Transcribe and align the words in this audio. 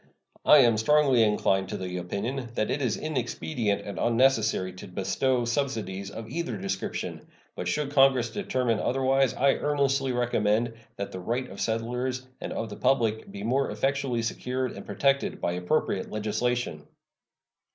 I 0.45 0.57
am 0.61 0.77
strongly 0.77 1.21
inclined 1.21 1.69
to 1.69 1.77
the 1.77 1.97
opinion 1.97 2.49
that 2.55 2.71
it 2.71 2.81
is 2.81 2.97
inexpedient 2.97 3.81
and 3.85 3.99
unnecessary 3.99 4.73
to 4.73 4.87
bestow 4.87 5.45
subsidies 5.45 6.09
of 6.09 6.27
either 6.27 6.57
description; 6.57 7.27
but 7.55 7.67
should 7.67 7.91
Congress 7.93 8.31
determine 8.31 8.79
otherwise 8.79 9.35
I 9.35 9.53
earnestly 9.57 10.11
recommend 10.11 10.73
that 10.95 11.11
the 11.11 11.19
right 11.19 11.47
of 11.51 11.61
settlers 11.61 12.25
and 12.41 12.51
of 12.51 12.69
the 12.71 12.77
public 12.77 13.31
be 13.31 13.43
more 13.43 13.69
effectually 13.69 14.23
secured 14.23 14.71
and 14.71 14.87
protected 14.87 15.39
by 15.39 15.51
appropriate 15.51 16.09
legislation. 16.09 16.87